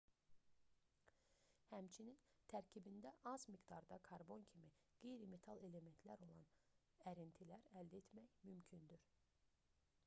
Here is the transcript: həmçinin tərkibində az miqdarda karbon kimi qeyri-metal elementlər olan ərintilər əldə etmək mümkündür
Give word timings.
həmçinin 1.73 2.17
tərkibində 2.53 3.11
az 3.33 3.45
miqdarda 3.57 3.99
karbon 4.09 4.47
kimi 4.53 4.71
qeyri-metal 5.05 5.63
elementlər 5.69 6.25
olan 6.29 6.49
ərintilər 7.15 7.69
əldə 7.83 8.03
etmək 8.05 8.35
mümkündür 8.51 9.09